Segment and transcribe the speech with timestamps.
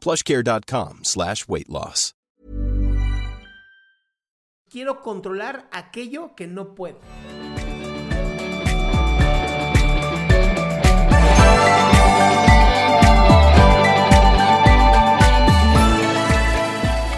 [0.00, 2.12] plushcare.com slash weight loss.
[4.68, 6.98] Quiero controlar aquello que no puedo.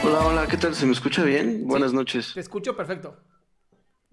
[0.05, 0.75] Hola, hola, ¿qué tal?
[0.75, 1.67] ¿Se me escucha bien?
[1.67, 2.33] Buenas noches.
[2.35, 3.17] Te escucho perfecto.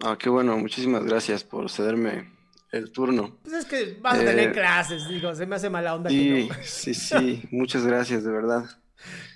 [0.04, 2.35] Ah, qué bueno, muchísimas gracias por cederme
[2.72, 3.38] el turno.
[3.44, 6.48] Pues es que vas a tener Eh, clases, digo, se me hace mala onda Sí,
[6.48, 6.64] que no.
[6.64, 8.66] sí, sí, muchas gracias, de verdad.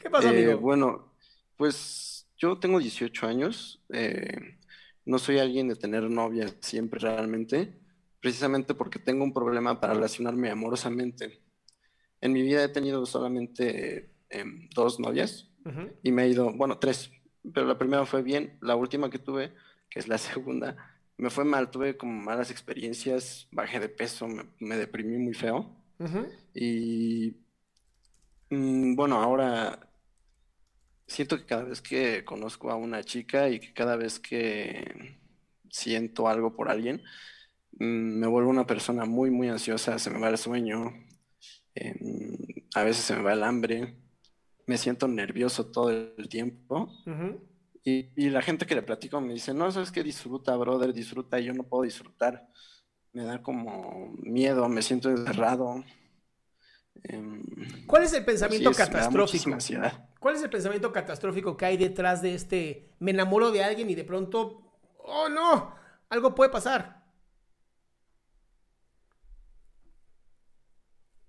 [0.02, 0.60] ¿Qué pasó, Eh, amigo?
[0.60, 1.14] bueno,
[1.58, 4.58] pues yo tengo 18 años, eh,
[5.06, 7.80] no soy alguien de tener novia siempre realmente,
[8.22, 11.42] precisamente porque tengo un problema para relacionarme amorosamente.
[12.22, 15.48] En mi vida he tenido solamente em, dos novias
[16.04, 17.12] y me he ido, bueno, tres,
[17.54, 19.54] pero la primera fue bien, la última que tuve,
[19.90, 20.76] que es la segunda,
[21.20, 25.70] me fue mal, tuve como malas experiencias, bajé de peso, me, me deprimí muy feo.
[26.54, 27.36] Y
[28.50, 29.80] mm, bueno, ahora
[31.06, 35.18] siento que cada vez que conozco a una chica y que cada vez que
[35.70, 37.04] siento algo por alguien,
[37.74, 40.94] mm, me vuelvo una persona muy, muy ansiosa, se me va el sueño,
[41.76, 42.38] em,
[42.76, 43.94] a veces se me va el hambre,
[44.68, 46.90] me siento nervioso todo el tiempo.
[47.84, 51.40] Y, y la gente que le platico me dice, no, sabes que disfruta, brother, disfruta,
[51.40, 52.48] y yo no puedo disfrutar.
[53.14, 55.84] Me da como miedo, me siento encerrado.
[57.04, 57.44] Em,
[57.88, 59.58] ¿Cuál es el pensamiento así es, me da catastrófico?
[60.20, 63.96] ¿Cuál es el pensamiento catastrófico que hay detrás de este me enamoro de alguien y
[63.96, 64.62] de pronto,
[64.98, 65.74] oh no,
[66.10, 67.00] algo puede pasar?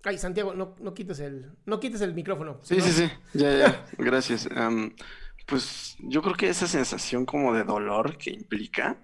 [0.03, 2.59] Ay, Santiago, no, no quites el, no quites el micrófono.
[2.63, 4.47] Sí, no- sí, sí, ya, ya, gracias.
[4.47, 4.93] Em,
[5.51, 8.97] pues yo creo que esa sensación como de dolor que implica,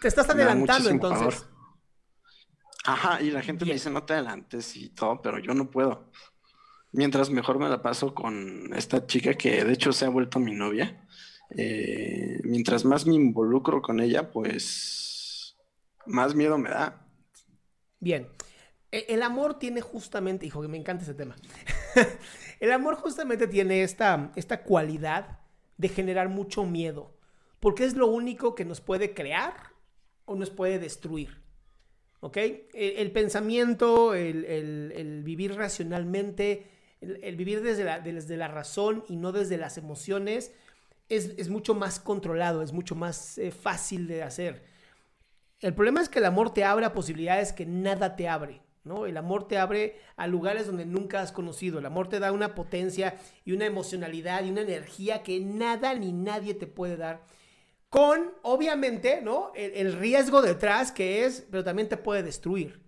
[0.00, 1.46] Te estás adelantando entonces.
[2.84, 6.10] Ajá, y la gente me dice, no te adelantes y todo, pero yo no puedo.
[6.92, 10.52] Mientras mejor me la paso con esta chica que de hecho se ha vuelto mi
[10.52, 11.06] novia,
[11.50, 15.58] eh, mientras más me involucro con ella, pues
[16.06, 17.06] más miedo me da.
[18.00, 18.28] Bien.
[18.90, 21.36] E- El amor tiene justamente, hijo, que me encanta ese tema.
[22.60, 25.41] El amor justamente tiene esta, esta cualidad
[25.82, 27.12] de generar mucho miedo,
[27.60, 29.52] porque es lo único que nos puede crear
[30.24, 31.42] o nos puede destruir.
[32.20, 32.36] ¿Ok?
[32.72, 36.68] El, pensamiento, el, el- vivir racionalmente,
[37.00, 40.52] el, el vivir desde la, desde la razón y no desde las emociones,
[41.08, 44.62] es, es mucho más controlado, es mucho más eh, fácil de hacer.
[45.60, 49.06] El problema es que el amor te abre a posibilidades que nada te abre, ¿no?
[49.06, 51.78] El amor te abre a lugares donde nunca has conocido.
[51.78, 56.12] El amor te da una potencia y una emocionalidad y una energía que nada ni
[56.12, 57.22] nadie te puede dar.
[57.88, 59.52] Con, obviamente, ¿no?
[59.54, 62.80] El, el riesgo detrás que es, pero también te puede destruir.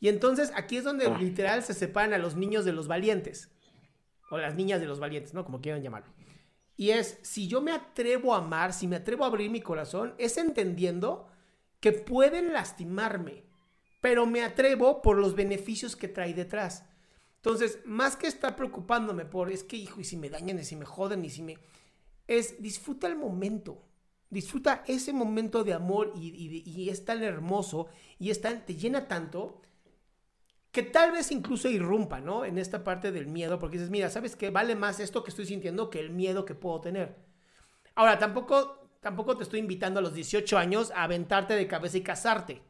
[0.00, 3.50] Y entonces aquí es donde literal se separan a los niños de los valientes.
[4.30, 5.44] O las niñas de los valientes, ¿no?
[5.44, 6.12] Como quieran llamarlo.
[6.76, 10.14] Y es, si yo me atrevo a amar, si me atrevo a abrir mi corazón,
[10.18, 11.28] es entendiendo
[11.80, 13.44] que pueden lastimarme,
[14.04, 16.84] pero me atrevo por los beneficios que trae detrás.
[17.36, 20.76] Entonces, más que estar preocupándome por, es que, hijo, y si me dañan, y si
[20.76, 21.56] me joden, y si me...
[22.26, 23.82] Es, disfruta el momento.
[24.28, 27.86] Disfruta ese momento de amor y, y- es tan hermoso
[28.18, 29.62] y es te llena tanto
[30.70, 32.44] que tal vez incluso irrumpa, ¿no?
[32.44, 34.50] En esta parte del miedo, porque dices, mira, ¿sabes qué?
[34.50, 37.16] Vale más esto que estoy sintiendo que el miedo que puedo tener.
[37.94, 42.02] Ahora, tampoco, tampoco te estoy invitando a los 18 años a aventarte de cabeza y
[42.02, 42.62] casarte,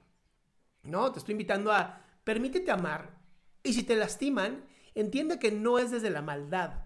[0.85, 1.13] ¿no?
[1.13, 3.11] Te estoy invitando a permítete amar
[3.63, 4.65] y si te lastiman
[4.95, 6.85] entiende que no es desde la maldad.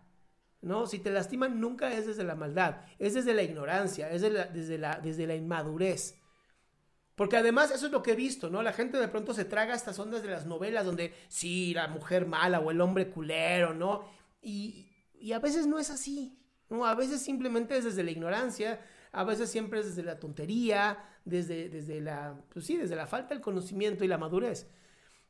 [0.61, 0.87] ¿no?
[0.87, 4.99] Si te lastiman, nunca es desde la maldad, es desde la ignorancia, es desde, la,
[4.99, 6.17] desde la inmadurez.
[7.15, 8.63] Porque además eso es lo que he visto, ¿no?
[8.63, 12.27] La gente de pronto se traga estas ondas de las novelas donde sí, la mujer
[12.27, 14.05] mala o el hombre culero, ¿no?
[14.41, 16.39] Y, y a veces no es así,
[16.71, 16.87] ¿no?
[16.87, 18.81] A veces simplemente es desde la ignorancia,
[19.13, 23.35] a veces siempre es desde la tontería, desde, desde la, pues sí, desde la falta
[23.35, 24.69] del conocimiento y la madurez.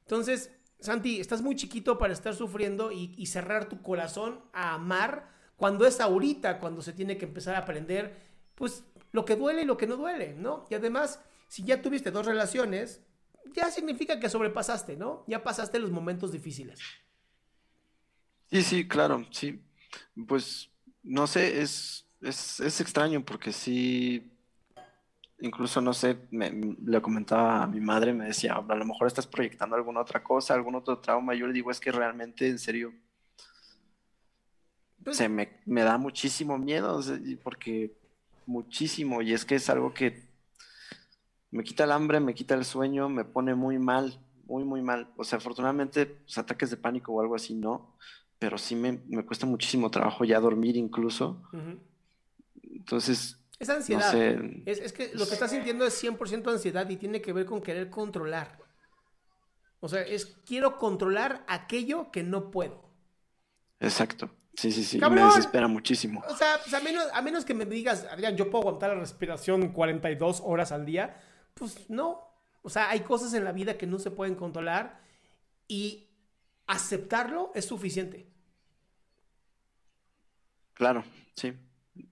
[0.00, 5.86] Entonces, Santi, estás muy chiquito para estar sufriendo y, cerrar tu corazón a amar cuando
[5.86, 8.16] es ahorita, cuando se tiene que empezar a aprender,
[8.54, 10.66] pues lo que duele y lo que no duele, ¿no?
[10.70, 13.00] Y además si ya tuviste dos relaciones,
[13.54, 15.25] ya significa que sobrepasaste, ¿no?
[15.26, 16.78] Ya pasaste los momentos difíciles.
[18.50, 19.62] Sí, sí, claro, sí.
[20.26, 20.70] Pues
[21.02, 24.30] no sé, es, es, extraño porque sí,
[25.40, 29.76] incluso no sé, le comentaba a mi madre, me decía, a lo mejor estás proyectando
[29.76, 31.34] alguna otra cosa, algún otro trauma.
[31.34, 32.92] Yo le digo, es que realmente, en serio,
[35.02, 37.00] pues se me, me da muchísimo miedo,
[37.42, 37.96] porque
[38.46, 40.28] muchísimo, y es que es algo que
[41.50, 45.08] me quita el hambre, me quita el sueño, me pone muy mal, muy, muy mal.
[45.16, 47.94] O sea, afortunadamente, pues, ataques de pánico o algo así no,
[48.38, 51.42] pero sí me, cuesta muchísimo trabajo ya dormir incluso.
[52.88, 53.37] Entonces...
[53.58, 54.14] Es ansiedad.
[54.14, 57.90] es, que lo que estás sintiendo es 100% ansiedad y tiene que ver con querer
[57.90, 58.56] controlar.
[59.81, 62.88] O sea, es quiero controlar aquello que no puedo.
[63.81, 64.31] Exacto.
[64.55, 65.00] Sí, sí, sí.
[65.00, 66.23] Me desespera muchísimo.
[66.29, 69.00] O sea, pues, a, menos, a menos que me digas, Adrián, yo puedo aguantar la
[69.00, 71.17] respiración 42 horas al día
[71.58, 72.23] pues no.
[72.62, 75.00] O sea, hay cosas en la vida que no se pueden controlar
[75.67, 76.08] y
[76.67, 78.31] aceptarlo es suficiente.
[80.75, 81.05] Claro,
[81.35, 81.55] sí.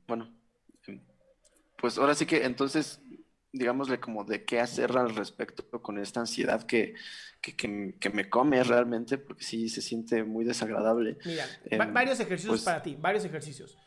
[0.06, 0.35] Bueno,
[1.78, 3.00] pues ahora sí que entonces,
[3.52, 6.94] digámosle como de qué hacer al respecto con esta ansiedad que,
[7.40, 11.18] que, me come realmente, porque sí se siente muy desagradable.
[11.24, 13.78] Mira, em, varios ejercicios pues para ti, varios ejercicios.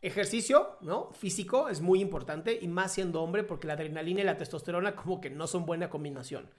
[0.00, 1.12] Ejercicio, ¿no?
[1.12, 5.20] Físico es muy importante y más siendo hombre porque la adrenalina y la testosterona como
[5.20, 6.50] que no son buena combinación.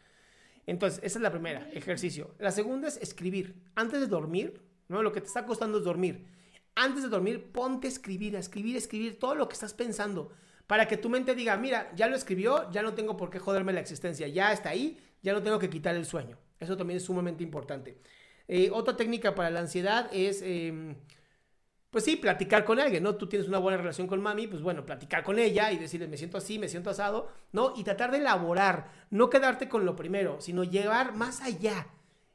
[0.66, 2.36] Entonces, esa es la primera, ejercicio.
[2.40, 3.62] La segunda es escribir.
[3.76, 5.04] Antes de dormir, ¿no?
[5.04, 6.26] Lo que te está costando es dormir.
[6.76, 10.32] Antes de dormir, ponte a escribir, a escribir, a escribir todo lo que estás pensando
[10.68, 13.74] para que tu mente diga, mira, ya lo escribió, ya no tengo por qué joderme
[13.74, 16.38] la existencia, ya está ahí, ya no tengo que quitar el sueño.
[16.60, 17.98] Eso también es sumamente importante.
[18.48, 20.42] Eh, otra técnica para la ansiedad es...
[20.42, 20.96] Em,
[21.94, 23.18] pues sí, platicar con alguien, ¿no?
[23.18, 26.18] Tú tienes una buena relación con mami, pues bueno, platicar con ella y decirle, me
[26.18, 27.74] siento así, me siento asado, ¿no?
[27.78, 31.90] Y tratar de elaborar, no quedarte con lo primero, sino llevar más allá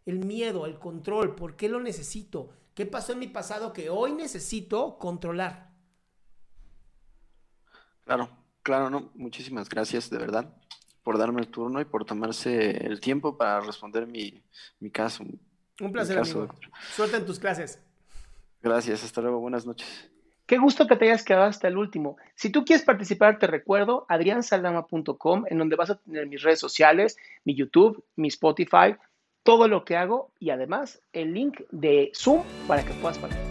[0.06, 2.50] el miedo, el control, ¿por qué lo necesito?
[2.78, 5.72] ¿Qué pasó en mi pasado que hoy necesito controlar?
[8.04, 8.30] Claro,
[8.62, 10.54] claro, no, muchísimas gracias, de verdad,
[11.02, 14.44] por darme el turno y por tomarse el tiempo para responder mi,
[14.92, 15.25] caso.
[15.80, 16.54] Un placer, amigo.
[16.94, 17.82] Suerte en tus clases.
[18.62, 20.08] Gracias, hasta luego, buenas noches.
[20.46, 22.16] Qué gusto que te hayas quedado hasta el último.
[22.36, 27.16] Si tú quieres participar, te recuerdo adriansaldama.com, en donde vas a tener mis redes sociales,
[27.42, 28.94] mi YouTube, mi Spotify,
[29.49, 33.49] todo lo que hago y además el link de Zoom para que puedas participar.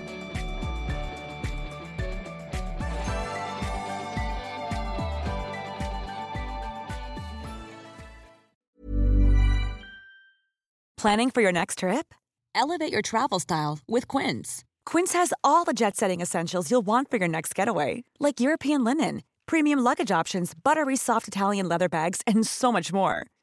[10.98, 12.14] Planning for your next trip?
[12.54, 14.64] Elevate your travel style with Quince.
[14.86, 18.84] Quince has all the jet setting essentials you'll want for your next getaway, like European
[18.84, 23.25] linen, premium luggage options, buttery soft Italian leather bags, and so much more.